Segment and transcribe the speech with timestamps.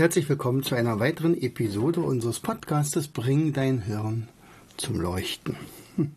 [0.00, 4.28] Herzlich willkommen zu einer weiteren Episode unseres Podcastes Bring dein Hirn
[4.78, 5.56] zum Leuchten.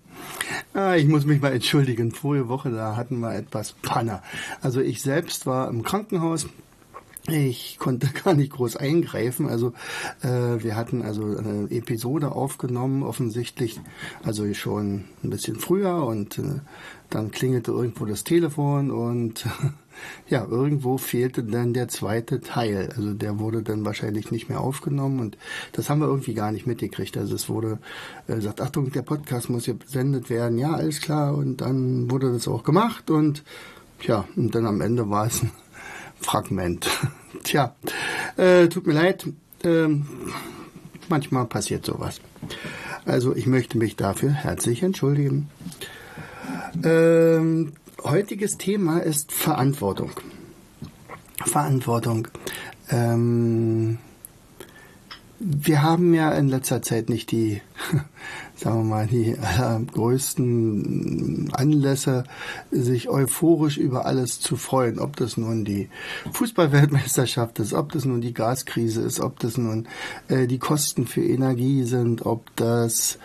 [0.74, 2.12] Ah, ich muss mich mal entschuldigen.
[2.12, 4.22] Vorige Woche, da hatten wir etwas Panne.
[4.62, 6.48] Also ich selbst war im Krankenhaus.
[7.28, 9.48] Ich konnte gar nicht groß eingreifen.
[9.48, 9.74] Also
[10.22, 13.80] äh, wir hatten also eine Episode aufgenommen, offensichtlich,
[14.24, 16.60] also schon ein bisschen früher und äh,
[17.10, 19.46] dann klingelte irgendwo das Telefon und
[20.28, 22.90] ja, irgendwo fehlte dann der zweite Teil.
[22.94, 25.38] Also der wurde dann wahrscheinlich nicht mehr aufgenommen und
[25.72, 27.16] das haben wir irgendwie gar nicht mitgekriegt.
[27.16, 27.80] Also es wurde
[28.28, 30.58] äh, gesagt, Achtung, der Podcast muss hier besendet werden.
[30.58, 31.36] Ja, alles klar.
[31.36, 33.44] Und dann wurde das auch gemacht und
[34.02, 35.42] ja, und dann am Ende war es
[36.24, 36.88] Fragment.
[37.44, 37.76] Tja,
[38.38, 39.28] äh, tut mir leid.
[39.64, 40.08] Ähm,
[41.10, 42.22] manchmal passiert sowas.
[43.06, 45.50] Also ich möchte mich dafür herzlich entschuldigen.
[46.84, 50.12] Ähm, heutiges Thema ist Verantwortung.
[51.46, 52.28] Verantwortung.
[52.90, 53.98] Ähm,
[55.40, 57.62] wir haben ja in letzter Zeit nicht die,
[58.56, 59.36] sagen wir mal, die
[59.94, 62.24] größten Anlässe,
[62.72, 65.00] sich euphorisch über alles zu freuen.
[65.00, 65.90] Ob das nun die
[66.32, 69.88] Fußballweltmeisterschaft ist, ob das nun die Gaskrise ist, ob das nun
[70.28, 73.18] äh, die Kosten für Energie sind, ob das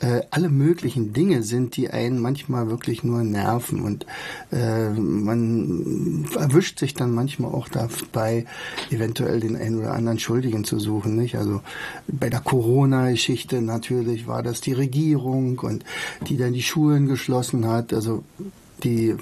[0.00, 3.80] äh, alle möglichen Dinge sind, die einen manchmal wirklich nur nerven.
[3.80, 4.06] Und
[4.52, 8.46] äh, man erwischt sich dann manchmal auch dabei,
[8.90, 11.16] eventuell den einen oder anderen Schuldigen zu suchen.
[11.16, 11.36] Nicht?
[11.36, 11.62] Also
[12.06, 15.84] bei der Corona-Geschichte natürlich war das die Regierung und
[16.28, 18.24] die dann die Schulen geschlossen hat, also
[18.82, 19.14] die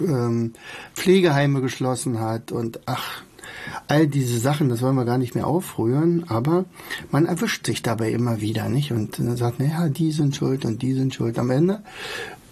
[0.00, 0.52] ähm,
[0.94, 3.22] Pflegeheime geschlossen hat und ach,
[3.86, 6.64] all diese Sachen, das wollen wir gar nicht mehr aufrühren, aber
[7.10, 8.92] man erwischt sich dabei immer wieder, nicht?
[8.92, 11.38] Und dann sagt, naja, die sind schuld und die sind schuld.
[11.38, 11.82] Am Ende,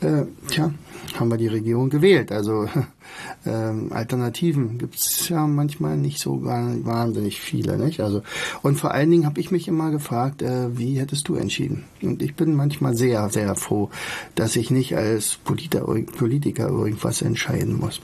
[0.00, 0.72] äh, tja,
[1.18, 2.32] haben wir die Regierung gewählt.
[2.32, 2.68] Also
[3.46, 7.78] ähm, Alternativen gibt's ja manchmal nicht so wahnsinnig viele.
[7.78, 8.00] Nicht?
[8.00, 8.22] Also,
[8.62, 11.84] und vor allen Dingen habe ich mich immer gefragt, äh, wie hättest du entschieden?
[12.02, 13.90] Und ich bin manchmal sehr, sehr froh,
[14.34, 18.00] dass ich nicht als Politiker, Politiker irgendwas entscheiden muss.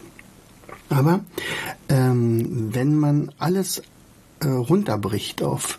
[0.89, 1.21] Aber
[1.89, 3.83] ähm, wenn man alles
[4.41, 5.79] äh, runterbricht auf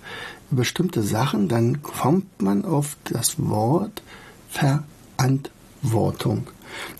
[0.50, 4.02] bestimmte Sachen, dann kommt man auf das Wort
[4.50, 5.53] Verantwortung.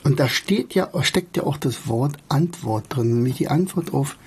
[0.04, 4.18] Und da steht ja, steckt ja auch das Wort Antwort drin, nämlich die Antwort auf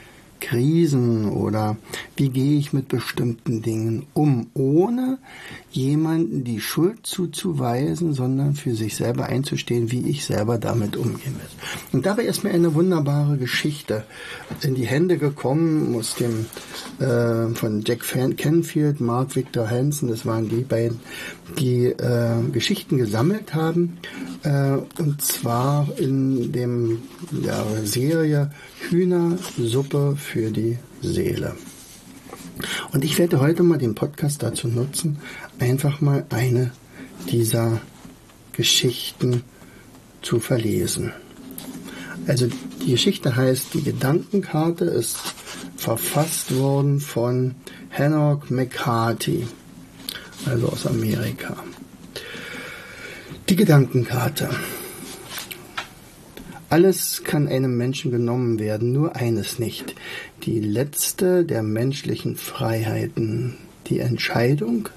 [0.40, 1.76] Krisen oder
[2.16, 5.18] wie gehe ich mit bestimmten Dingen um, ohne
[5.70, 11.66] jemanden die Schuld zuzuweisen, sondern für sich selber einzustehen, wie ich selber damit umgehen will.
[11.92, 14.04] Und dabei ist mir eine wunderbare Geschichte
[14.62, 16.46] in die Hände gekommen aus dem
[16.98, 18.00] äh, von Jack
[18.36, 21.00] Canfield, Mark Victor Hansen, das waren die beiden,
[21.58, 23.98] die äh, Geschichten gesammelt haben,
[24.42, 26.68] äh, und zwar in der
[27.84, 28.50] Serie
[28.80, 31.56] Hühnersuppe für die Seele.
[32.92, 35.18] Und ich werde heute mal den Podcast dazu nutzen,
[35.58, 36.72] einfach mal eine
[37.30, 37.80] dieser
[38.52, 39.42] Geschichten
[40.22, 41.12] zu verlesen.
[42.26, 42.48] Also
[42.82, 45.18] die Geschichte heißt Die Gedankenkarte ist
[45.76, 47.54] verfasst worden von
[47.90, 49.46] Hannock McCarthy,
[50.46, 51.56] also aus Amerika.
[53.48, 54.50] Die Gedankenkarte.
[56.76, 59.94] Alles kann einem Menschen genommen werden, nur eines nicht.
[60.42, 63.56] Die letzte der menschlichen Freiheiten,
[63.86, 64.90] die Entscheidung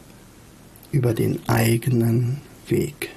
[0.92, 3.12] über den eigenen Weg.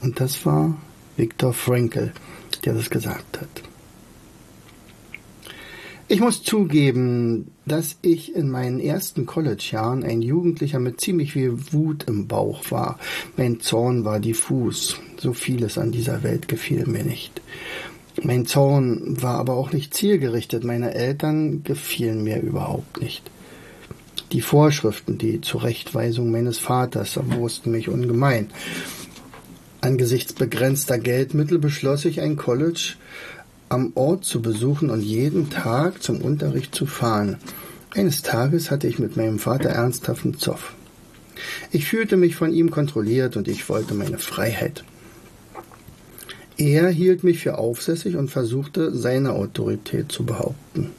[0.00, 0.80] Und das war
[1.16, 2.12] Viktor Frankl,
[2.64, 3.73] der das gesagt hat.
[6.06, 12.04] Ich muss zugeben, dass ich in meinen ersten College-Jahren ein Jugendlicher mit ziemlich viel Wut
[12.06, 12.98] im Bauch war.
[13.38, 14.98] Mein Zorn war diffus.
[15.16, 17.40] So vieles an dieser Welt gefiel mir nicht.
[18.22, 20.62] Mein Zorn war aber auch nicht zielgerichtet.
[20.62, 23.22] Meine Eltern gefielen mir überhaupt nicht.
[24.32, 28.50] Die Vorschriften, die Zurechtweisung meines Vaters erwursten mich ungemein.
[29.80, 32.94] Angesichts begrenzter Geldmittel beschloss ich, ein College
[33.74, 37.38] am Ort zu besuchen und jeden Tag zum Unterricht zu fahren.
[37.90, 40.74] Eines Tages hatte ich mit meinem Vater ernsthaften Zoff.
[41.72, 44.84] Ich fühlte mich von ihm kontrolliert und ich wollte meine Freiheit.
[46.56, 50.90] Er hielt mich für aufsässig und versuchte, seine Autorität zu behaupten.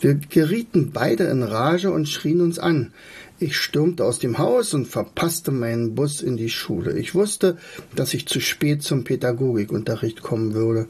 [0.00, 2.92] Wir gerieten beide in Rage und schrien uns an.
[3.38, 6.98] Ich stürmte aus dem Haus und verpasste meinen Bus in die Schule.
[6.98, 7.56] Ich wusste,
[7.96, 10.88] dass ich zu spät zum Pädagogikunterricht kommen würde,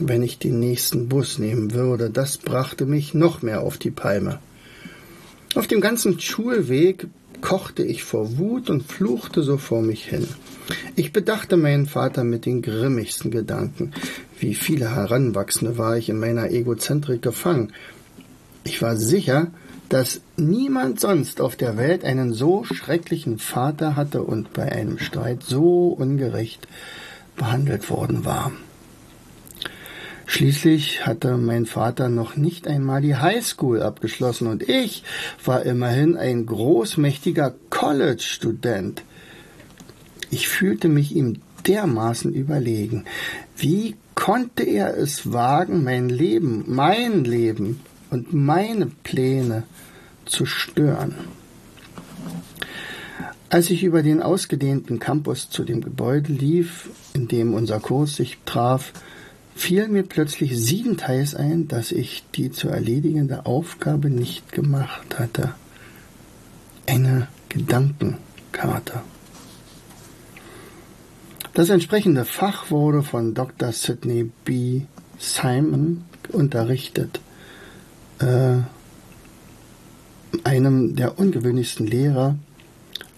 [0.00, 2.10] wenn ich den nächsten Bus nehmen würde.
[2.10, 4.38] Das brachte mich noch mehr auf die Palme.
[5.54, 7.06] Auf dem ganzen Schulweg
[7.40, 10.26] kochte ich vor Wut und fluchte so vor mich hin.
[10.96, 13.92] Ich bedachte meinen Vater mit den grimmigsten Gedanken.
[14.38, 17.72] Wie viele Heranwachsende war ich in meiner Egozentrik gefangen.
[18.64, 19.48] Ich war sicher,
[19.88, 25.42] dass niemand sonst auf der Welt einen so schrecklichen Vater hatte und bei einem Streit
[25.42, 26.68] so ungerecht
[27.36, 28.52] behandelt worden war.
[30.30, 35.02] Schließlich hatte mein Vater noch nicht einmal die Highschool abgeschlossen und ich
[35.42, 39.02] war immerhin ein großmächtiger College-Student.
[40.30, 43.06] Ich fühlte mich ihm dermaßen überlegen.
[43.56, 49.62] Wie konnte er es wagen, mein Leben, mein Leben und meine Pläne
[50.26, 51.14] zu stören.
[53.48, 58.36] Als ich über den ausgedehnten Campus zu dem Gebäude lief, in dem unser Kurs sich
[58.44, 58.92] traf,
[59.58, 65.54] fiel mir plötzlich siebenteils ein, dass ich die zu erledigende Aufgabe nicht gemacht hatte.
[66.86, 69.00] Eine Gedankenkarte.
[71.54, 73.72] Das entsprechende Fach wurde von Dr.
[73.72, 74.82] Sidney B.
[75.18, 77.20] Simon unterrichtet
[78.20, 78.58] äh,
[80.44, 82.36] einem der ungewöhnlichsten Lehrer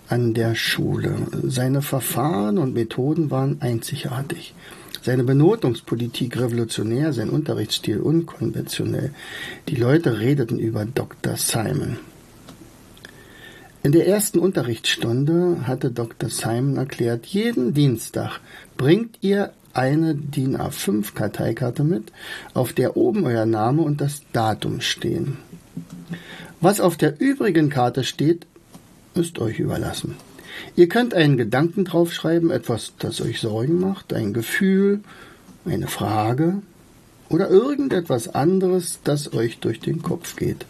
[0.08, 1.16] an der Schule.
[1.44, 4.54] Seine Verfahren und Methoden waren einzigartig.
[5.02, 9.12] Seine Benotungspolitik revolutionär, sein Unterrichtsstil unkonventionell.
[9.68, 11.36] Die Leute redeten über Dr.
[11.36, 11.98] Simon.
[13.82, 16.28] In der ersten Unterrichtsstunde hatte Dr.
[16.28, 18.40] Simon erklärt, jeden Dienstag
[18.76, 22.12] bringt ihr eine DIN A5 Karteikarte mit,
[22.52, 25.38] auf der oben euer Name und das Datum stehen.
[26.60, 28.46] Was auf der übrigen Karte steht,
[29.14, 30.16] ist euch überlassen.
[30.76, 35.00] Ihr könnt einen Gedanken draufschreiben, etwas, das euch Sorgen macht, ein Gefühl,
[35.64, 36.62] eine Frage
[37.28, 40.66] oder irgendetwas anderes, das euch durch den Kopf geht.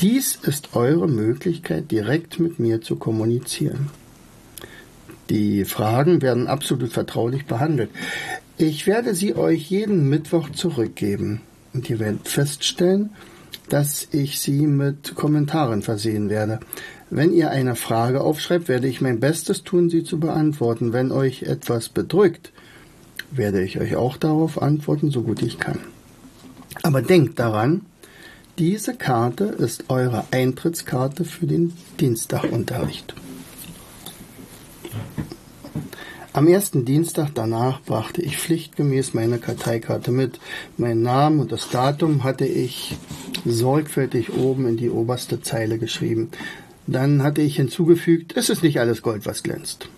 [0.00, 3.90] Dies ist eure Möglichkeit, direkt mit mir zu kommunizieren.
[5.30, 7.90] Die Fragen werden absolut vertraulich behandelt.
[8.58, 11.40] Ich werde sie euch jeden Mittwoch zurückgeben
[11.72, 13.10] und ihr werdet feststellen,
[13.68, 16.60] dass ich sie mit Kommentaren versehen werde.
[17.14, 20.94] Wenn ihr eine Frage aufschreibt, werde ich mein Bestes tun, sie zu beantworten.
[20.94, 22.54] Wenn euch etwas bedrückt,
[23.30, 25.80] werde ich euch auch darauf antworten, so gut ich kann.
[26.82, 27.82] Aber denkt daran,
[28.58, 33.14] diese Karte ist eure Eintrittskarte für den Dienstagunterricht.
[36.32, 40.40] Am ersten Dienstag danach brachte ich pflichtgemäß meine Karteikarte mit.
[40.78, 42.96] Meinen Namen und das Datum hatte ich
[43.44, 46.30] sorgfältig oben in die oberste Zeile geschrieben.
[46.86, 49.88] Dann hatte ich hinzugefügt, es ist nicht alles Gold, was glänzt.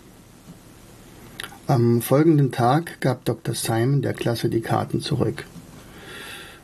[1.67, 3.55] Am folgenden Tag gab Dr.
[3.55, 5.45] Simon der Klasse die Karten zurück.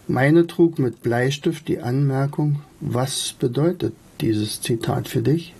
[0.07, 5.55] Meine trug mit Bleistift die Anmerkung, was bedeutet dieses Zitat für dich?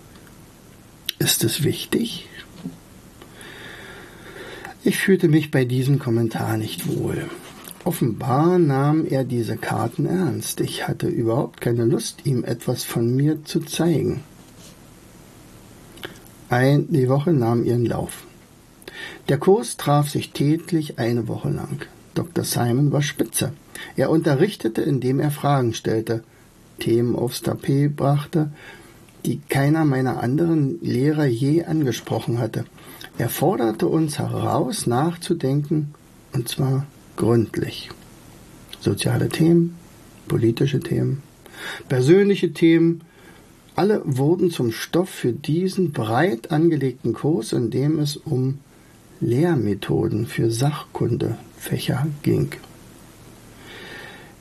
[1.18, 2.28] Ist es wichtig?
[4.84, 7.28] Ich fühlte mich bei diesem Kommentar nicht wohl.
[7.84, 10.60] Offenbar nahm er diese Karten ernst.
[10.60, 14.22] Ich hatte überhaupt keine Lust, ihm etwas von mir zu zeigen.
[16.52, 18.24] Ein, die Woche nahm ihren Lauf.
[19.30, 21.86] Der Kurs traf sich täglich eine Woche lang.
[22.12, 22.44] Dr.
[22.44, 23.54] Simon war spitze.
[23.96, 26.22] Er unterrichtete, indem er Fragen stellte,
[26.78, 28.50] Themen aufs Tapet brachte,
[29.24, 32.66] die keiner meiner anderen Lehrer je angesprochen hatte.
[33.16, 35.94] Er forderte uns heraus, nachzudenken,
[36.34, 37.88] und zwar gründlich.
[38.78, 39.78] Soziale Themen,
[40.28, 41.22] politische Themen,
[41.88, 43.00] persönliche Themen,
[43.74, 48.58] alle wurden zum Stoff für diesen breit angelegten Kurs, in dem es um
[49.20, 52.52] Lehrmethoden für Sachkundefächer ging.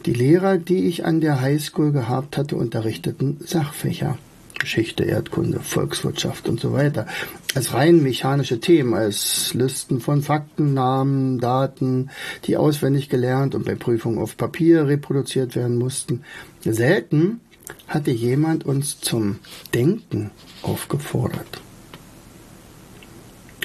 [0.05, 4.17] Die Lehrer, die ich an der Highschool gehabt hatte, unterrichteten Sachfächer.
[4.61, 7.07] Geschichte, Erdkunde, Volkswirtschaft und so weiter,
[7.55, 12.11] als rein mechanische Themen, als Listen von Fakten, Namen, Daten,
[12.45, 16.21] die auswendig gelernt und bei Prüfungen auf Papier reproduziert werden mussten.
[16.63, 17.41] Selten
[17.91, 19.39] hatte jemand uns zum
[19.73, 20.31] Denken
[20.61, 21.61] aufgefordert.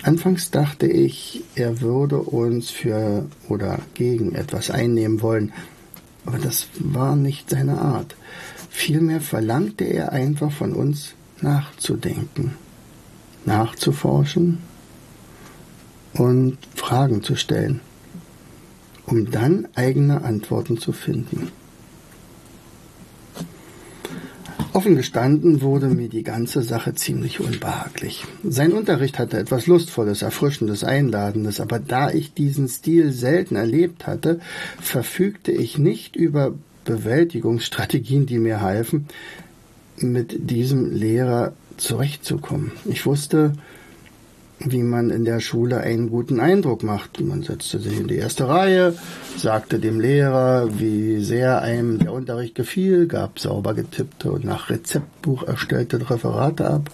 [0.03, 5.53] Anfangs dachte ich, er würde uns für oder gegen etwas einnehmen wollen,
[6.25, 8.17] aber das war nicht seine Art.
[8.69, 12.57] Vielmehr verlangte er einfach von uns nachzudenken,
[13.45, 14.59] nachzuforschen
[16.15, 17.81] und Fragen zu stellen,
[19.07, 21.53] um dann eigene Antworten zu finden.
[24.77, 28.27] Offen gestanden wurde mir die ganze Sache ziemlich unbehaglich.
[28.45, 34.39] Sein Unterricht hatte etwas Lustvolles, Erfrischendes, Einladendes, aber da ich diesen Stil selten erlebt hatte,
[34.79, 36.53] verfügte ich nicht über
[36.85, 39.07] Bewältigungsstrategien, die mir halfen,
[39.97, 42.73] mit diesem Lehrer zurechtzukommen.
[42.85, 43.55] Ich wusste,
[44.59, 47.21] wie man in der Schule einen guten Eindruck macht.
[47.21, 48.95] Man setzte sich in die erste Reihe,
[49.37, 55.43] sagte dem Lehrer, wie sehr einem der Unterricht gefiel, gab sauber getippte und nach Rezeptbuch
[55.43, 56.91] erstellte Referate ab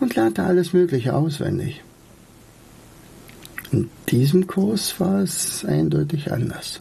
[0.00, 1.82] und lernte alles Mögliche auswendig.
[3.72, 6.80] In diesem Kurs war es eindeutig anders.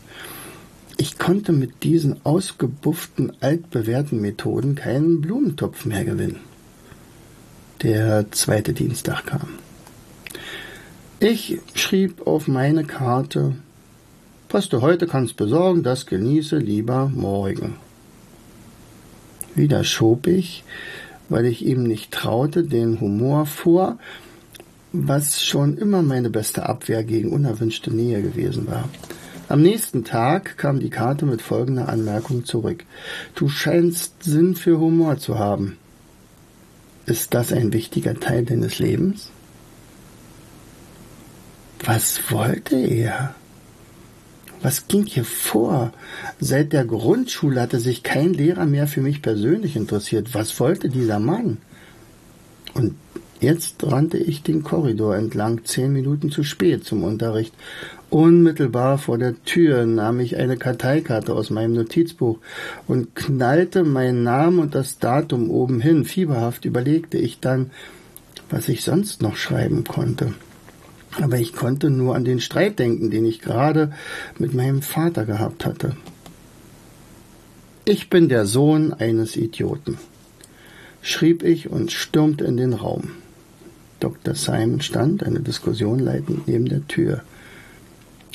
[0.98, 6.42] Ich konnte mit diesen ausgebufften, altbewährten Methoden keinen Blumentopf mehr gewinnen.
[7.82, 9.63] Der zweite Dienstag kam.
[11.20, 13.56] Ich schrieb auf meine Karte,
[14.50, 17.78] was du heute kannst besorgen, das genieße lieber morgen.
[19.56, 20.64] Wieder schob ich,
[21.30, 23.98] weil ich ihm nicht traute, den Humor vor,
[24.92, 28.88] was schon immer meine beste Abwehr gegen unerwünschte Nähe gewesen war.
[29.50, 32.86] Am nächsten Tag kam die Karte mit folgender Anmerkung zurück.
[33.36, 35.78] Du scheinst Sinn für Humor zu haben.
[37.06, 39.30] Ist das ein wichtiger Teil deines Lebens?
[41.86, 43.36] Was wollte er?
[44.62, 45.92] Was ging hier vor?
[46.40, 50.34] Seit der Grundschule hatte sich kein Lehrer mehr für mich persönlich interessiert.
[50.34, 51.58] Was wollte dieser Mann?
[52.74, 52.96] Und
[53.42, 57.54] jetzt rannte ich den Korridor entlang, zehn Minuten zu spät zum Unterricht.
[58.10, 62.40] Unmittelbar vor der Tür nahm ich eine Karteikarte aus meinem Notizbuch
[62.88, 66.06] und knallte meinen Namen und das Datum oben hin.
[66.06, 67.72] Fieberhaft überlegte ich dann,
[68.50, 70.34] was ich sonst noch schreiben konnte.
[71.22, 73.94] Aber ich konnte nur an den Streit denken, den ich gerade
[74.40, 75.96] mit meinem Vater gehabt hatte.
[77.86, 79.98] Ich bin der Sohn eines Idioten,
[81.02, 83.12] schrieb ich und stürmte in den Raum.
[84.00, 84.36] Dr.
[84.36, 87.24] Simon stand, eine Diskussion leitend, neben der Tür.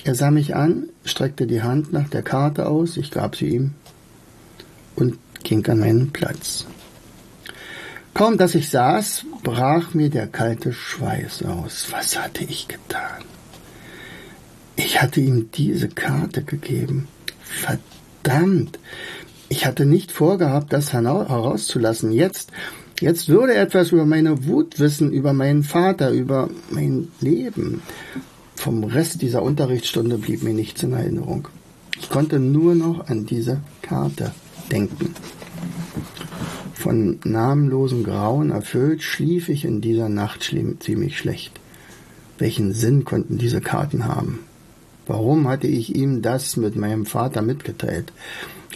[0.05, 3.73] Er sah mich an, streckte die Hand nach der Karte aus, ich gab sie ihm
[4.97, 6.67] und ging an meinen Platz.
[8.19, 11.87] Kaum dass ich saß, brach mir der kalte Schweiß aus.
[11.93, 13.23] Was hatte ich getan?
[14.75, 17.07] Ich hatte ihm diese Karte gegeben.
[17.39, 18.81] Verdammt!
[19.49, 22.11] Ich hatte nicht vorgehabt, das herauszulassen.
[22.11, 22.51] Jetzt,
[23.01, 27.83] jetzt würde er etwas über meine Wut wissen, über meinen Vater, über mein Leben.
[28.57, 31.47] Vom Rest dieser Unterrichtsstunde blieb mir nichts in Erinnerung.
[32.01, 34.33] Ich konnte nur noch an diese Karte
[34.73, 35.15] denken.
[36.79, 41.59] Von namenlosem Grauen erfüllt, schlief ich in dieser Nacht ziemlich schlecht.
[42.39, 44.39] Welchen Sinn konnten diese Karten haben?
[45.09, 48.13] Warum hatte ich ihm das mit meinem Vater mitgeteilt?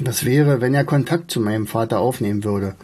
[0.00, 2.74] Was wäre, wenn er Kontakt zu meinem Vater aufnehmen würde?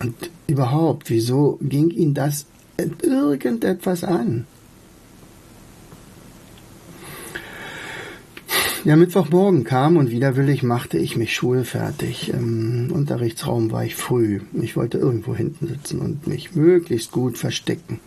[0.00, 0.14] Und
[0.46, 2.44] überhaupt, wieso ging ihn das
[2.76, 4.46] irgendetwas an?
[8.84, 12.30] Ja, Mittwochmorgen kam und widerwillig machte ich mich schulfertig.
[12.30, 14.40] Im Unterrichtsraum war ich früh.
[14.60, 18.00] Ich wollte irgendwo hinten sitzen und mich möglichst gut verstecken.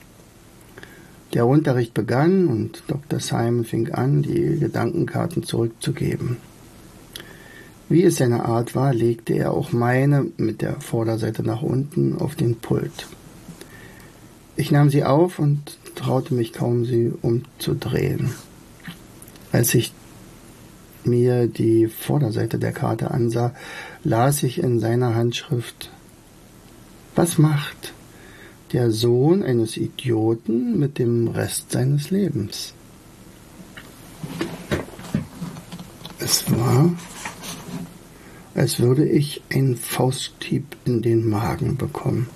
[1.34, 3.22] Der Unterricht begann und Dr.
[3.22, 6.38] Simon fing an, die Gedankenkarten zurückzugeben.
[7.88, 12.36] Wie es seine Art war, legte er auch meine mit der Vorderseite nach unten auf
[12.36, 13.08] den Pult.
[14.58, 18.32] Ich nahm sie auf und traute mich kaum, sie umzudrehen.
[19.54, 19.94] Als ich
[21.06, 23.54] mir die Vorderseite der Karte ansah,
[24.04, 25.92] las ich in seiner Handschrift
[27.16, 27.94] Was macht
[28.74, 32.74] der Sohn eines Idioten mit dem Rest seines Lebens?
[36.20, 36.94] Es war,
[38.56, 42.28] als würde ich einen Fausthieb in den Magen bekommen.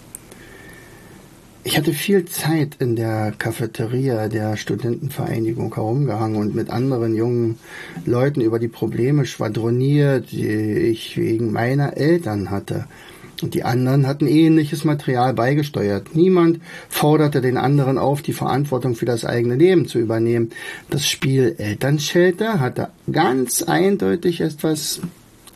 [1.66, 7.60] Ich hatte viel Zeit in der Cafeteria der Studentenvereinigung herumgehangen und mit anderen jungen
[8.06, 12.86] Leuten über die Probleme schwadroniert, die ich wegen meiner Eltern hatte.
[13.42, 16.16] Und die anderen hatten ähnliches Material beigesteuert.
[16.16, 20.52] Niemand forderte den anderen auf, die Verantwortung für das eigene Leben zu übernehmen.
[20.90, 25.02] Das Spiel Elternschelte hatte ganz eindeutig etwas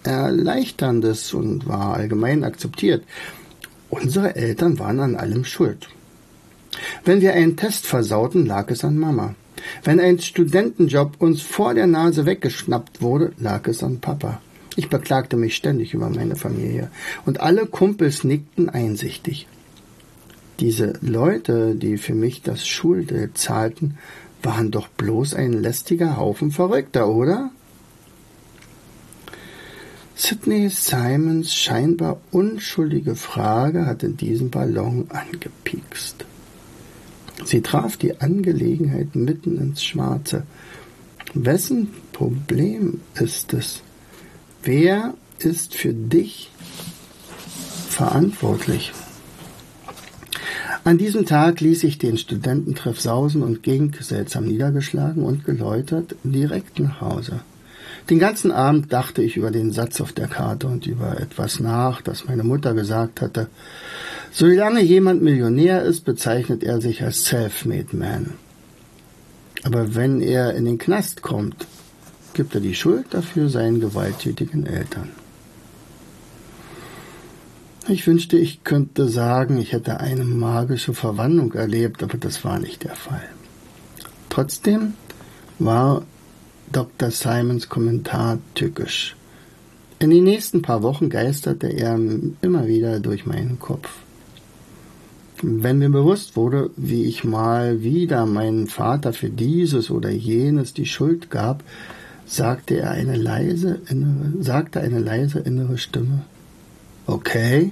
[0.04, 3.04] Erleichterndes und war allgemein akzeptiert.
[3.94, 5.88] Unsere Eltern waren an allem schuld.
[7.06, 9.36] Wenn wir einen Test versauten, lag es an Mama.
[9.84, 14.42] Wenn ein Studentenjob uns vor der Nase weggeschnappt wurde, lag es an Papa.
[14.76, 16.90] Ich beklagte mich ständig über meine Familie
[17.28, 19.46] und alle Kumpels nickten einsichtig.
[20.60, 24.00] Diese Leute, die für mich das Schulgeld zahlten,
[24.42, 27.52] waren doch bloß ein lästiger Haufen Verrückter, oder?
[30.16, 36.26] Sidney Simons scheinbar unschuldige Frage hatte diesen Ballon angepiekst.
[37.46, 40.44] Sie traf die Angelegenheit mitten ins Schwarze.
[41.34, 43.82] Wessen Problem ist es?
[44.62, 46.52] Wer ist für dich
[47.90, 48.94] verantwortlich?
[50.84, 56.80] An diesem Tag ließ ich den Studententreff sausen und ging, seltsam niedergeschlagen und geläutert, direkt
[56.80, 57.42] nach Hause.
[58.10, 62.02] Den ganzen Abend dachte ich über den Satz auf der Karte und über etwas nach,
[62.02, 63.48] das meine Mutter gesagt hatte.
[64.32, 68.34] Solange jemand Millionär ist, bezeichnet er sich als Self-Made Man.
[69.64, 71.68] Aber wenn er in den Knast kommt,
[72.34, 75.10] gibt er die Schuld dafür seinen gewalttätigen Eltern.
[77.88, 82.84] Ich wünschte, ich könnte sagen, ich hätte eine magische Verwandlung erlebt, aber das war nicht
[82.84, 83.28] der Fall.
[84.30, 84.94] Trotzdem
[85.60, 86.04] war
[86.74, 87.12] Dr.
[87.12, 89.16] Simons Kommentar tückisch.
[90.00, 91.98] In den nächsten paar Wochen geisterte er
[92.42, 93.90] immer wieder durch meinen Kopf.
[95.42, 100.86] Wenn mir bewusst wurde, wie ich mal wieder meinem Vater für dieses oder jenes die
[100.86, 101.64] Schuld gab,
[102.26, 106.24] sagte er eine leise innere, sagte eine leise innere Stimme.
[107.06, 107.72] Okay.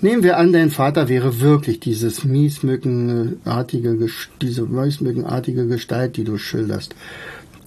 [0.00, 3.96] Nehmen wir an, dein Vater wäre wirklich dieses miesmückenartige,
[4.42, 6.94] diese miesmückenartige Gestalt, die du schilderst.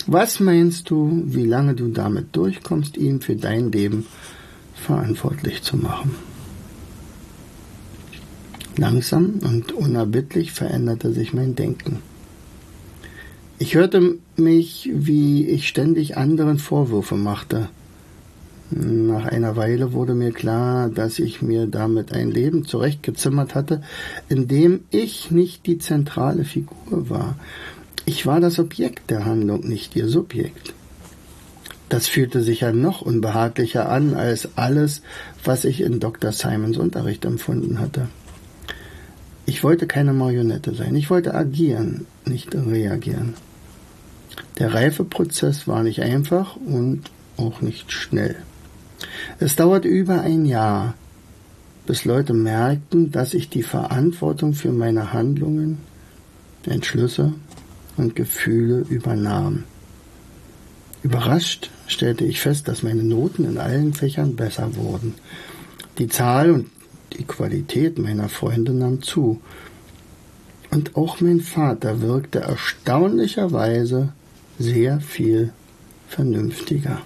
[0.10, 4.06] Was meinst du, wie lange du damit durchkommst, ihn für dein Leben
[4.74, 6.16] verantwortlich zu machen?
[8.78, 12.00] Langsam und unerbittlich veränderte sich mein Denken.
[13.60, 17.68] Ich hörte mich, wie ich ständig anderen Vorwürfe machte.
[18.70, 23.82] Nach einer Weile wurde mir klar, dass ich mir damit ein Leben zurechtgezimmert hatte,
[24.30, 27.36] in dem ich nicht die zentrale Figur war.
[28.10, 30.74] Ich war das Objekt der Handlung, nicht ihr Subjekt.
[31.90, 35.02] Das fühlte sich ja noch unbehaglicher an als alles,
[35.44, 36.32] was ich in Dr.
[36.32, 38.08] Simons Unterricht empfunden hatte.
[39.46, 40.96] Ich wollte keine Marionette sein.
[40.96, 43.34] Ich wollte agieren, nicht reagieren.
[44.58, 48.38] Der Reifeprozess war nicht einfach und auch nicht schnell.
[49.38, 50.94] Es dauert über ein Jahr,
[51.86, 55.80] bis Leute merkten, dass ich die Verantwortung für meine Handlungen,
[56.66, 57.34] Entschlüsse
[57.98, 59.64] und Gefühle übernahm.
[61.04, 65.16] Überrascht stellte ich fest, dass meine Noten in allen Fächern besser wurden.
[65.98, 66.70] Die Zahl und
[67.14, 69.42] die Qualität meiner Freunde nahm zu.
[70.70, 74.14] Und auch mein Vater wirkte erstaunlicherweise
[74.60, 75.54] sehr viel
[76.10, 77.02] vernünftiger.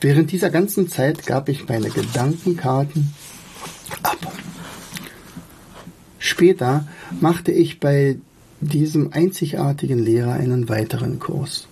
[0.00, 3.12] Während dieser ganzen Zeit gab ich meine Gedankenkarten
[4.02, 4.18] ab.
[6.18, 6.86] Später
[7.20, 8.18] machte ich bei
[8.62, 11.68] diesem einzigartigen Lehrer einen weiteren Kurs.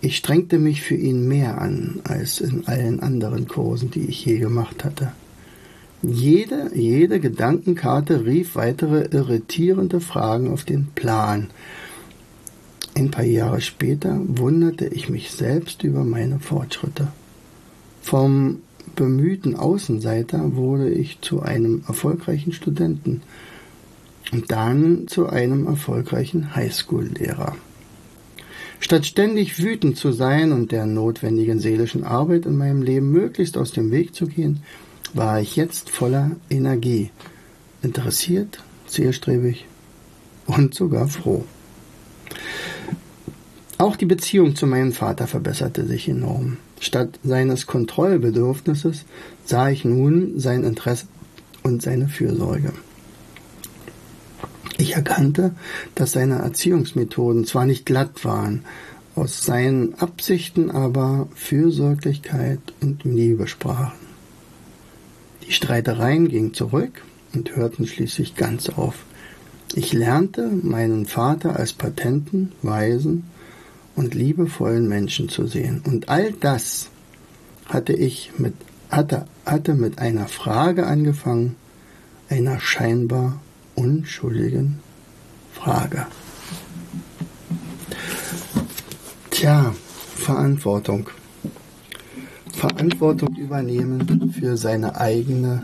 [0.00, 4.38] Ich strengte mich für ihn mehr an als in allen anderen Kursen, die ich je
[4.38, 5.12] gemacht hatte.
[6.02, 11.48] Jede, jede Gedankenkarte rief weitere irritierende Fragen auf den Plan,
[12.98, 17.06] ein paar Jahre später wunderte ich mich selbst über meine Fortschritte.
[18.02, 18.58] Vom
[18.96, 23.22] bemühten Außenseiter wurde ich zu einem erfolgreichen Studenten
[24.32, 27.56] und dann zu einem erfolgreichen Highschool-Lehrer.
[28.80, 33.72] Statt ständig wütend zu sein und der notwendigen seelischen Arbeit in meinem Leben möglichst aus
[33.72, 34.62] dem Weg zu gehen,
[35.14, 37.10] war ich jetzt voller Energie,
[37.82, 39.66] interessiert, zielstrebig
[40.46, 41.44] und sogar froh.
[43.78, 46.56] Auch die Beziehung zu meinem Vater verbesserte sich enorm.
[46.80, 49.04] Statt seines Kontrollbedürfnisses
[49.44, 51.06] sah ich nun sein Interesse
[51.62, 52.72] und seine Fürsorge.
[54.76, 55.52] Ich erkannte,
[55.94, 58.64] dass seine Erziehungsmethoden zwar nicht glatt waren,
[59.14, 63.98] aus seinen Absichten aber Fürsorglichkeit und Liebe sprachen.
[65.46, 67.02] Die Streitereien gingen zurück
[67.32, 69.04] und hörten schließlich ganz auf.
[69.74, 73.24] Ich lernte meinen Vater als patenten, weisen
[73.96, 75.82] und liebevollen Menschen zu sehen.
[75.84, 76.90] Und all das
[77.66, 78.54] hatte ich mit,
[78.90, 81.56] hatte, hatte mit einer Frage angefangen,
[82.28, 83.40] einer scheinbar
[83.78, 84.80] unschuldigen
[85.52, 86.06] Frage.
[89.30, 89.72] Tja,
[90.16, 91.08] Verantwortung.
[92.52, 95.62] Verantwortung übernehmen für seine eigene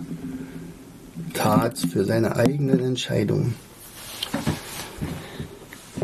[1.33, 3.55] Tat, für seine eigenen Entscheidungen.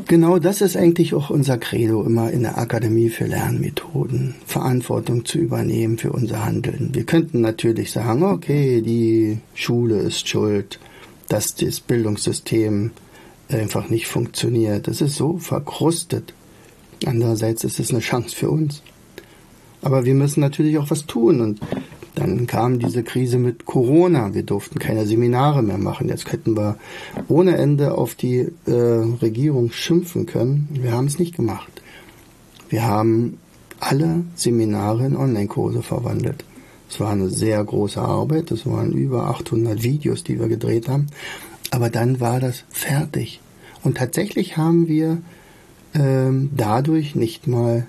[0.09, 5.39] Genau das ist eigentlich auch unser Credo immer in der Akademie für Lernmethoden, Verantwortung zu
[5.39, 6.91] übernehmen für unser Handeln.
[6.93, 10.81] Wir könnten natürlich sagen, okay, die Schule ist schuld,
[11.31, 12.91] dass das Bildungssystem
[13.49, 14.89] einfach nicht funktioniert.
[14.89, 16.35] Das ist so verkrustet.
[17.07, 18.83] Andererseits ist es eine Chance für uns.
[19.81, 21.41] Aber wir müssen natürlich auch was tun.
[21.41, 21.61] Und
[22.17, 24.35] dann kam diese Krise mit Corona.
[24.35, 26.09] Wir durften keine Seminare mehr machen.
[26.09, 26.77] Jetzt hätten wir
[27.29, 30.69] ohne Ende auf die äh, Regierung schimpfen können.
[30.73, 31.71] Wir haben es nicht gemacht.
[32.69, 33.39] Wir haben
[33.79, 36.45] alle Seminare in Online-Kurse verwandelt.
[36.91, 38.51] Es war eine sehr große Arbeit.
[38.51, 41.07] Es waren über 800 Videos, die wir gedreht haben.
[41.71, 43.41] Aber dann war das fertig.
[43.85, 45.19] Und tatsächlich haben wir
[45.95, 47.87] ähm, dadurch nicht mal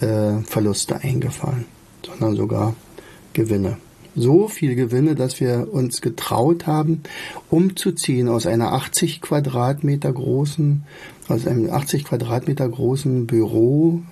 [0.00, 1.66] äh, Verluste eingefahren,
[2.06, 2.74] sondern sogar
[3.32, 3.78] Gewinne.
[4.16, 7.02] So viel Gewinne, dass wir uns getraut haben,
[7.50, 10.84] umzuziehen aus einer 80 Quadratmeter großen,
[11.26, 14.02] aus einem 80 Quadratmeter großen Büro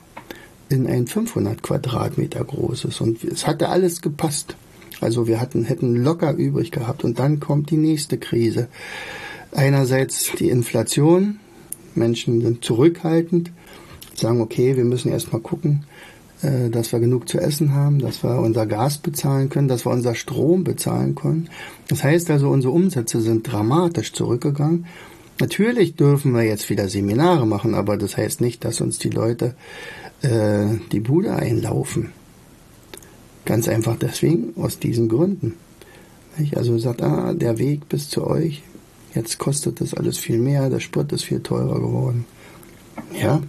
[0.73, 3.01] in ein 500 Quadratmeter großes.
[3.01, 4.57] Und es hatte alles gepasst.
[5.01, 7.05] Also wir hatten, hätten locker übrig gehabt.
[7.05, 8.69] Und dann kommt die nächste Krise.
[9.53, 11.39] Einerseits die Inflation.
[11.95, 13.53] Menschen sind zurückhaltend,
[14.15, 15.85] sagen, okay, wir müssen erstmal gucken,
[16.43, 19.93] äh, dass wir genug zu essen haben, dass wir unser Gas bezahlen können, dass wir
[19.93, 21.49] unser Strom bezahlen können.
[21.89, 24.87] Das heißt also, unsere Umsätze sind dramatisch zurückgegangen.
[25.43, 29.57] Natürlich dürfen wir jetzt wieder Seminare machen, aber das heißt nicht, dass uns die Leute
[30.23, 32.13] äh, die Bude einlaufen.
[33.45, 35.55] Ganz einfach deswegen, aus diesen Gründen.
[36.55, 38.63] Also sagt, ah, der Weg bis zu euch,
[39.17, 42.25] jetzt kostet das alles viel mehr, der Sprit ist viel teurer geworden.
[43.21, 43.43] Ja,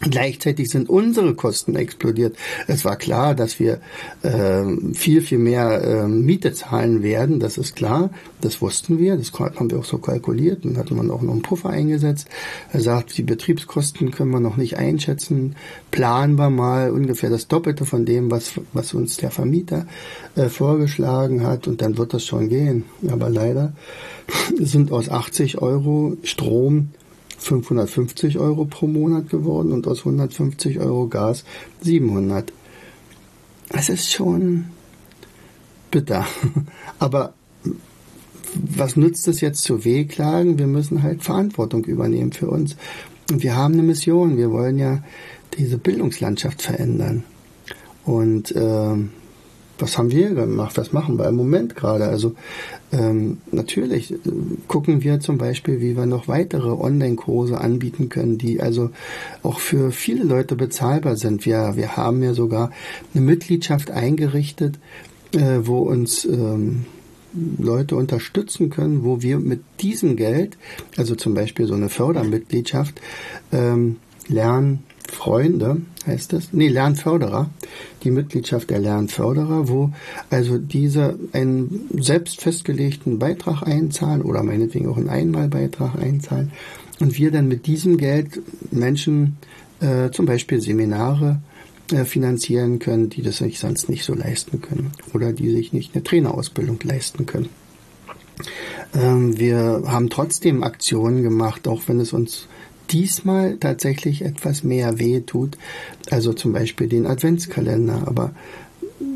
[0.00, 2.34] Gleichzeitig sind unsere Kosten explodiert.
[2.66, 3.80] Es war klar, dass wir
[4.22, 7.38] äh, viel, viel mehr äh, Miete zahlen werden.
[7.38, 8.10] Das ist klar.
[8.40, 9.16] Das wussten wir.
[9.16, 10.64] Das haben wir auch so kalkuliert.
[10.64, 12.28] Und hatten wir auch noch einen Puffer eingesetzt.
[12.72, 15.54] Er sagt, die Betriebskosten können wir noch nicht einschätzen.
[15.90, 19.86] Planen wir mal ungefähr das Doppelte von dem, was, was uns der Vermieter
[20.34, 21.68] äh, vorgeschlagen hat.
[21.68, 22.84] Und dann wird das schon gehen.
[23.06, 23.74] Aber leider
[24.58, 26.90] sind aus 80 Euro Strom
[27.40, 31.44] 550 Euro pro Monat geworden und aus 150 Euro Gas
[31.80, 32.52] 700.
[33.70, 34.66] Es ist schon
[35.90, 36.26] bitter.
[36.98, 37.34] Aber
[38.54, 40.58] was nützt es jetzt zu wehklagen?
[40.58, 42.76] Wir müssen halt Verantwortung übernehmen für uns.
[43.30, 44.36] Und wir haben eine Mission.
[44.36, 45.02] Wir wollen ja
[45.56, 47.24] diese Bildungslandschaft verändern.
[48.04, 48.96] Und äh,
[49.80, 50.76] was haben wir gemacht?
[50.76, 52.06] Was machen wir im Moment gerade?
[52.06, 52.34] Also
[52.92, 54.18] ähm, natürlich äh,
[54.68, 58.90] gucken wir zum Beispiel, wie wir noch weitere Online-Kurse anbieten können, die also
[59.42, 61.46] auch für viele Leute bezahlbar sind.
[61.46, 62.70] Wir, wir haben ja sogar
[63.14, 64.78] eine Mitgliedschaft eingerichtet,
[65.32, 66.86] äh, wo uns ähm,
[67.58, 70.58] Leute unterstützen können, wo wir mit diesem Geld,
[70.96, 73.00] also zum Beispiel so eine Fördermitgliedschaft,
[73.52, 73.96] ähm,
[74.28, 77.50] lernen, Freunde heißt es, nee, Lernförderer,
[78.04, 79.90] die Mitgliedschaft der Lernförderer, wo
[80.30, 86.52] also diese einen selbst festgelegten Beitrag einzahlen oder meinetwegen auch einen Einmalbeitrag einzahlen
[87.00, 89.36] und wir dann mit diesem Geld Menschen
[89.80, 91.40] äh, zum Beispiel Seminare
[91.92, 95.94] äh, finanzieren können, die das sich sonst nicht so leisten können oder die sich nicht
[95.94, 97.48] eine Trainerausbildung leisten können.
[98.94, 102.48] Ähm, wir haben trotzdem Aktionen gemacht, auch wenn es uns
[102.90, 105.56] diesmal tatsächlich etwas mehr weh tut.
[106.10, 108.02] Also zum Beispiel den Adventskalender.
[108.06, 108.32] Aber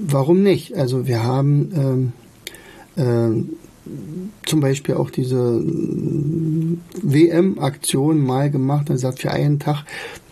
[0.07, 0.75] warum nicht?
[0.75, 2.13] Also wir haben
[2.97, 3.45] ähm, äh,
[4.47, 5.63] zum Beispiel auch diese
[7.03, 9.85] WM-Aktion mal gemacht und gesagt, für einen Tag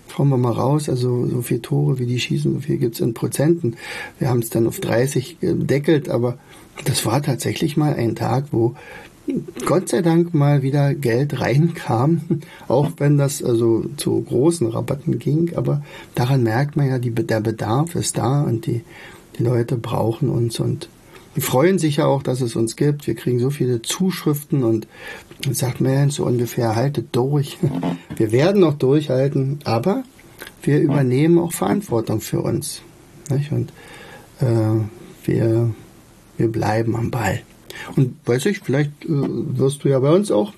[0.08, 3.14] schauen wir mal raus, also so viele Tore, wie die schießen, so viel gibt's in
[3.14, 3.76] Prozenten.
[4.18, 6.38] Wir haben es dann auf 30 gedeckelt, aber
[6.84, 8.74] das war tatsächlich mal ein Tag, wo
[9.64, 15.54] Gott sei Dank mal wieder Geld reinkam, auch wenn das also zu großen Rabatten ging.
[15.56, 15.82] Aber
[16.14, 18.82] daran merkt man ja, die, der Bedarf ist da und die,
[19.38, 20.88] die Leute brauchen uns und
[21.36, 23.06] die freuen sich ja auch, dass es uns gibt.
[23.06, 24.86] Wir kriegen so viele Zuschriften und
[25.50, 27.58] sagt Mensch, so ungefähr haltet durch.
[28.16, 30.04] Wir werden noch durchhalten, aber
[30.60, 32.82] wir übernehmen auch Verantwortung für uns.
[33.30, 33.50] Nicht?
[33.50, 33.72] Und
[34.40, 34.84] äh,
[35.24, 35.74] wir,
[36.36, 37.42] wir bleiben am Ball.
[37.96, 40.52] Und weiß ich, vielleicht äh, wirst du ja bei uns auch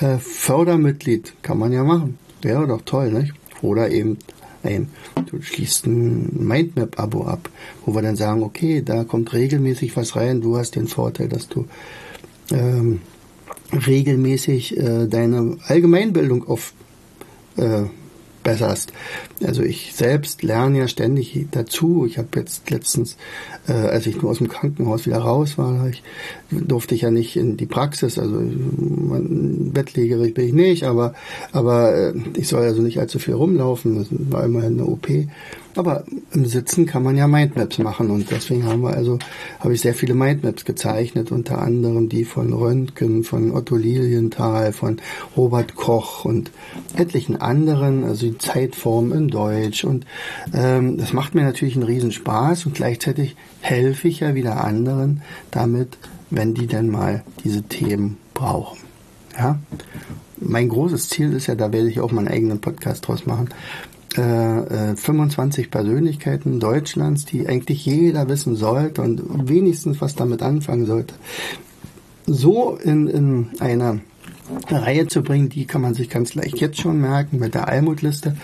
[0.00, 1.34] äh, Fördermitglied.
[1.42, 2.18] Kann man ja machen.
[2.42, 3.32] Wäre doch toll, nicht?
[3.62, 4.18] Oder eben
[4.62, 4.88] ein,
[5.26, 7.48] du schließt ein Mindmap-Abo ab,
[7.84, 10.40] wo wir dann sagen, okay, da kommt regelmäßig was rein.
[10.40, 11.66] Du hast den Vorteil, dass du
[12.52, 13.00] ähm,
[13.72, 16.74] regelmäßig äh, deine Allgemeinbildung auf
[18.42, 18.92] äh, besserst.
[19.44, 22.06] Also ich selbst lerne ja ständig dazu.
[22.06, 23.16] Ich habe jetzt letztens,
[23.66, 26.02] äh, als ich nur aus dem Krankenhaus wieder raus war, ich,
[26.50, 28.18] durfte ich ja nicht in die Praxis.
[28.18, 31.14] Also bettlägerig bin ich nicht, aber
[31.52, 33.98] aber äh, ich soll also nicht allzu viel rumlaufen.
[33.98, 35.08] Das war immerhin eine OP.
[35.74, 39.18] Aber im Sitzen kann man ja Mindmaps machen und deswegen haben wir also,
[39.60, 45.00] habe ich sehr viele Mindmaps gezeichnet, unter anderem die von Röntgen, von Otto Lilienthal, von
[45.36, 46.50] Robert Koch und
[46.96, 50.04] etlichen anderen, also die Zeitform in Deutsch und
[50.52, 55.96] ähm, das macht mir natürlich einen Riesenspaß und gleichzeitig helfe ich ja wieder anderen damit,
[56.30, 58.78] wenn die denn mal diese Themen brauchen.
[59.38, 59.58] Ja?
[60.36, 63.48] Mein großes Ziel ist ja, da werde ich auch meinen eigenen Podcast draus machen,
[64.16, 70.86] äh, 25 äh, Persönlichkeiten Deutschlands, die eigentlich jeder wissen sollte und wenigstens was damit anfangen
[70.86, 71.14] sollte.
[72.26, 74.00] So in, in einer
[74.68, 78.36] Reihe zu bringen, die kann man sich ganz leicht jetzt schon merken mit der Almutliste.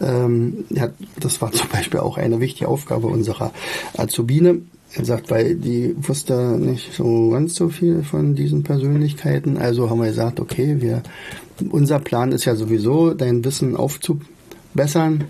[0.00, 3.52] Ähm, ja, das war zum Beispiel auch eine wichtige Aufgabe unserer
[3.96, 4.62] Azubine.
[4.94, 9.58] Er sagt, weil die wusste nicht so ganz so viel von diesen Persönlichkeiten.
[9.58, 11.02] Also haben wir gesagt, okay, wir,
[11.70, 13.76] unser Plan ist ja sowieso, dein Wissen
[14.76, 15.24] aufzubessern.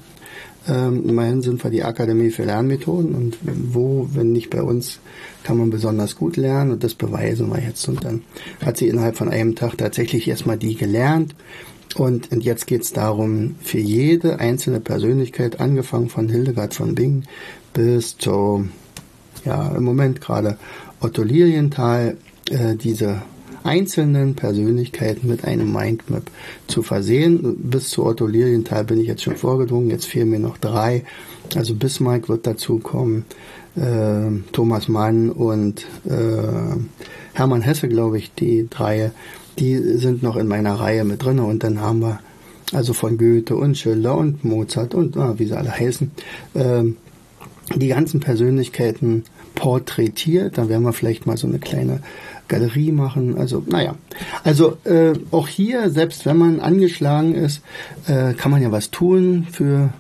[0.69, 4.99] Ähm, immerhin sind wir die Akademie für Lernmethoden und wo, wenn nicht bei uns,
[5.45, 7.89] kann man besonders gut lernen und das beweisen wir jetzt.
[7.89, 8.23] Und dann
[8.65, 11.37] hat sie innerhalb von einem Tag tatsächlich erstmal die gelernt.
[11.95, 17.27] Und, und jetzt geht es darum, für jede einzelne Persönlichkeit, angefangen von Hildegard von Bingen
[17.73, 18.69] bis zu,
[19.45, 20.59] ja, im Moment gerade
[21.01, 22.17] Otto Lilienthal,
[22.51, 23.23] äh, diese
[23.67, 26.31] einzelnen Persönlichkeiten mit einem Mindmap
[26.67, 27.57] zu versehen.
[27.59, 31.05] Bis zu Otto Lilienthal bin ich jetzt schon vorgedrungen, jetzt fehlen mir noch drei.
[31.55, 33.25] Also Bismarck wird dazu kommen,
[33.77, 36.77] äh, Thomas Mann und äh,
[37.35, 39.11] Hermann Hesse, glaube ich, die drei,
[39.59, 41.39] die sind noch in meiner Reihe mit drin.
[41.39, 42.21] Und dann haben wir
[42.73, 46.11] also von Goethe und Schiller und Mozart und ah, wie sie alle heißen,
[46.55, 46.83] äh,
[47.75, 49.25] die ganzen Persönlichkeiten
[49.55, 50.59] porträtiert.
[50.59, 52.01] Da werden wir vielleicht mal so eine kleine
[52.49, 53.39] Galerie machen.
[53.39, 53.95] Also, naja.
[54.45, 57.63] Also äh, auch hier, selbst wenn man angeschlagen ist,
[58.07, 59.91] äh, kann man ja was tun für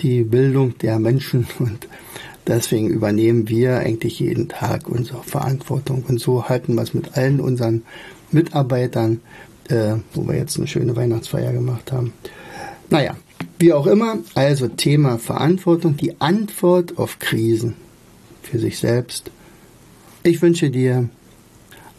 [0.00, 1.88] die Bildung der Menschen und
[2.46, 7.40] deswegen übernehmen wir eigentlich jeden Tag unsere Verantwortung und so halten wir es mit allen
[7.40, 7.82] unseren
[8.32, 9.20] Mitarbeitern,
[9.68, 12.12] äh, wo wir jetzt eine schöne Weihnachtsfeier gemacht haben.
[12.88, 13.14] Naja,
[13.58, 17.74] wie auch immer, also Thema Verantwortung, die Antwort auf Krisen
[18.42, 19.30] für sich selbst.
[20.22, 21.08] Ich wünsche dir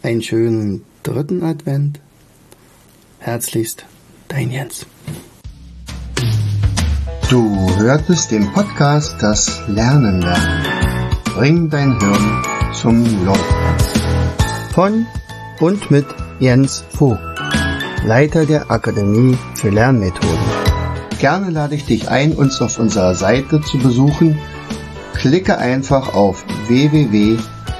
[0.02, 2.00] einen schönen dritten Advent.
[3.18, 3.84] Herzlichst,
[4.28, 4.86] dein Jens.
[7.30, 10.64] Du hörtest den Podcast Das Lernen lernen.
[11.34, 12.42] Bring dein Hirn
[12.74, 13.42] zum Laufen.
[14.74, 15.06] Von
[15.60, 16.06] und mit
[16.40, 17.20] Jens Vogt,
[18.04, 20.38] Leiter der Akademie für Lernmethoden.
[21.20, 24.38] Gerne lade ich dich ein, uns auf unserer Seite zu besuchen.
[25.14, 27.38] Klicke einfach auf www